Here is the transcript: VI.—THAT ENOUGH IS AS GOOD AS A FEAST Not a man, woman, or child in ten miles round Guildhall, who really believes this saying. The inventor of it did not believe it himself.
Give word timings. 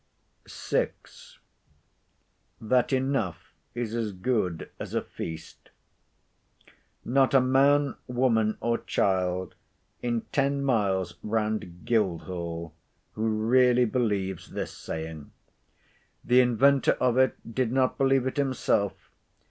VI.—THAT 0.51 2.91
ENOUGH 2.91 3.37
IS 3.75 3.93
AS 3.93 4.13
GOOD 4.13 4.71
AS 4.79 4.95
A 4.95 5.03
FEAST 5.03 5.69
Not 7.05 7.35
a 7.35 7.39
man, 7.39 7.93
woman, 8.07 8.57
or 8.61 8.79
child 8.79 9.53
in 10.01 10.21
ten 10.31 10.63
miles 10.63 11.19
round 11.21 11.81
Guildhall, 11.85 12.73
who 13.11 13.27
really 13.29 13.85
believes 13.85 14.49
this 14.49 14.75
saying. 14.75 15.29
The 16.23 16.41
inventor 16.41 16.93
of 16.93 17.19
it 17.19 17.35
did 17.53 17.71
not 17.71 17.99
believe 17.99 18.25
it 18.25 18.37
himself. 18.37 19.11